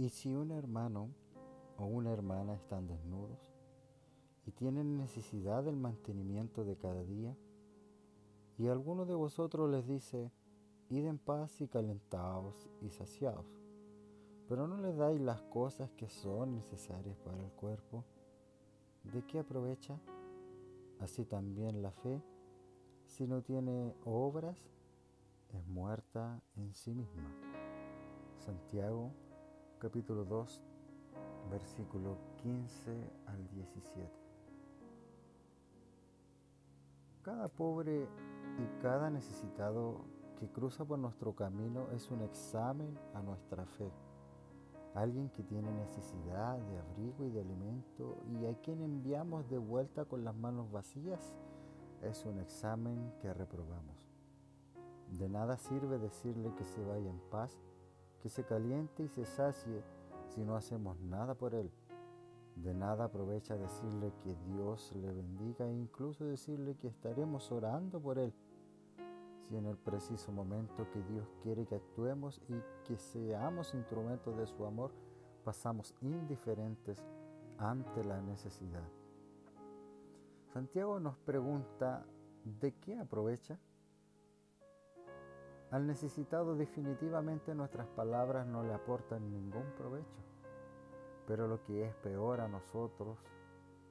[0.00, 1.10] Y si un hermano
[1.76, 3.38] o una hermana están desnudos
[4.46, 7.36] y tienen necesidad del mantenimiento de cada día,
[8.56, 10.32] y alguno de vosotros les dice,
[10.88, 13.44] id en paz y calentaos y saciaos,
[14.48, 18.02] pero no les dais las cosas que son necesarias para el cuerpo,
[19.04, 20.00] ¿de qué aprovecha?
[20.98, 22.22] Así también la fe,
[23.04, 24.56] si no tiene obras,
[25.50, 27.36] es muerta en sí misma.
[28.38, 29.12] Santiago
[29.80, 30.62] capítulo 2
[31.50, 32.90] versículo 15
[33.26, 34.10] al 17.
[37.22, 38.06] Cada pobre
[38.58, 40.04] y cada necesitado
[40.38, 43.90] que cruza por nuestro camino es un examen a nuestra fe.
[44.94, 50.04] Alguien que tiene necesidad de abrigo y de alimento y a quien enviamos de vuelta
[50.04, 51.34] con las manos vacías
[52.02, 53.96] es un examen que reprobamos.
[55.18, 57.58] De nada sirve decirle que se vaya en paz,
[58.22, 59.82] que se caliente y se sacie
[60.28, 61.70] si no hacemos nada por él.
[62.56, 68.18] De nada aprovecha decirle que Dios le bendiga e incluso decirle que estaremos orando por
[68.18, 68.34] él.
[69.42, 74.46] Si en el preciso momento que Dios quiere que actuemos y que seamos instrumentos de
[74.46, 74.92] su amor,
[75.44, 77.02] pasamos indiferentes
[77.58, 78.88] ante la necesidad.
[80.52, 82.04] Santiago nos pregunta,
[82.44, 83.58] ¿de qué aprovecha?
[85.70, 90.18] Al necesitado definitivamente nuestras palabras no le aportan ningún provecho,
[91.28, 93.18] pero lo que es peor a nosotros,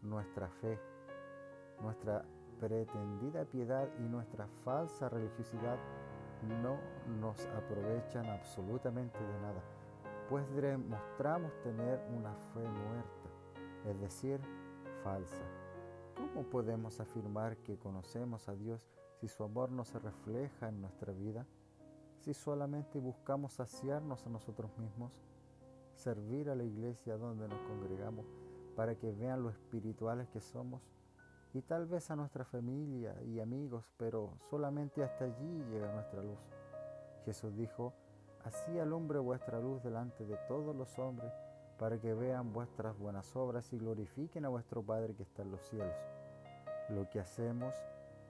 [0.00, 0.78] nuestra fe,
[1.82, 2.24] nuestra
[2.58, 5.76] pretendida piedad y nuestra falsa religiosidad
[6.62, 6.78] no
[7.20, 9.62] nos aprovechan absolutamente de nada,
[10.30, 13.28] pues demostramos tener una fe muerta,
[13.84, 14.40] es decir,
[15.04, 15.44] falsa.
[16.14, 18.88] ¿Cómo podemos afirmar que conocemos a Dios
[19.20, 21.46] si su amor no se refleja en nuestra vida?
[22.26, 25.12] Si solamente buscamos saciarnos a nosotros mismos,
[25.94, 28.26] servir a la iglesia donde nos congregamos
[28.74, 30.82] para que vean lo espirituales que somos
[31.54, 36.40] y tal vez a nuestra familia y amigos, pero solamente hasta allí llega nuestra luz.
[37.24, 37.92] Jesús dijo,
[38.42, 41.32] así alumbre vuestra luz delante de todos los hombres
[41.78, 45.62] para que vean vuestras buenas obras y glorifiquen a vuestro Padre que está en los
[45.62, 45.94] cielos.
[46.88, 47.72] Lo que hacemos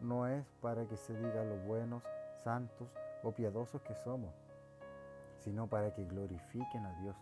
[0.03, 2.03] no es para que se diga lo buenos,
[2.45, 2.91] santos
[3.23, 4.35] o piadosos que somos,
[5.39, 7.17] sino para que glorifiquen a Dios.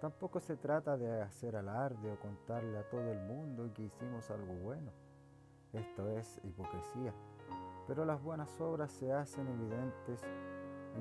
[0.00, 4.54] Tampoco se trata de hacer alarde o contarle a todo el mundo que hicimos algo
[4.62, 4.92] bueno.
[5.72, 7.12] Esto es hipocresía.
[7.86, 10.22] Pero las buenas obras se hacen evidentes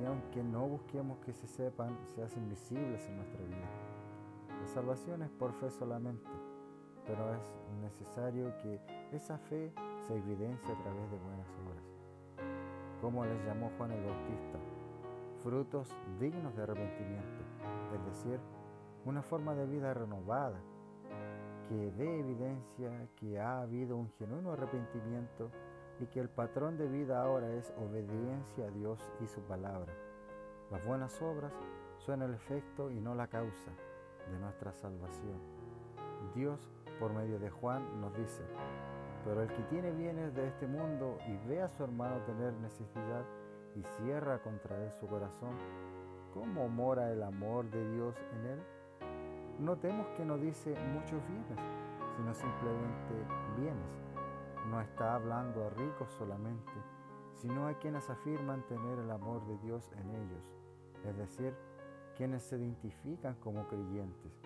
[0.02, 3.70] y aunque no busquemos que se sepan, se hacen visibles en nuestra vida.
[4.62, 6.30] La salvación es por fe solamente,
[7.06, 8.80] pero es necesario que
[9.12, 9.72] esa fe
[10.08, 11.67] se evidencie a través de buenas obras
[13.02, 14.60] como les llamó Juan el Bautista,
[15.44, 17.44] frutos dignos de arrepentimiento,
[17.94, 18.40] es decir,
[19.06, 20.60] una forma de vida renovada
[21.70, 25.52] que dé evidencia que ha habido un genuino arrepentimiento
[26.00, 29.94] y que el patrón de vida ahora es obediencia a Dios y su palabra.
[30.72, 31.54] Las buenas obras
[31.98, 33.72] son el efecto y no la causa
[34.32, 35.40] de nuestra salvación.
[36.36, 36.70] Dios,
[37.00, 38.44] por medio de Juan, nos dice,
[39.28, 43.26] pero el que tiene bienes de este mundo y ve a su hermano tener necesidad
[43.76, 45.54] y cierra contra él su corazón,
[46.34, 48.60] ¿cómo mora el amor de Dios en él?
[49.60, 51.60] Notemos que no dice muchos bienes,
[52.16, 53.14] sino simplemente
[53.58, 54.02] bienes.
[54.70, 56.72] No está hablando a ricos solamente,
[57.34, 60.56] sino a quienes afirman tener el amor de Dios en ellos,
[61.04, 61.54] es decir,
[62.16, 64.42] quienes se identifican como creyentes.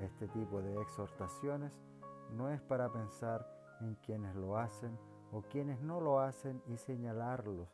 [0.00, 1.80] Este tipo de exhortaciones
[2.32, 4.98] no es para pensar en quienes lo hacen
[5.32, 7.68] o quienes no lo hacen y señalarlos,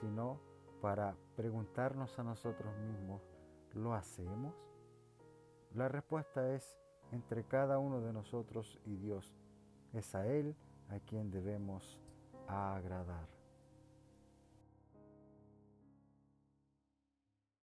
[0.00, 0.40] sino
[0.80, 3.22] para preguntarnos a nosotros mismos,
[3.74, 4.54] ¿lo hacemos?
[5.74, 6.78] La respuesta es
[7.12, 9.34] entre cada uno de nosotros y Dios.
[9.92, 10.56] Es a Él
[10.88, 12.00] a quien debemos
[12.46, 13.37] agradar.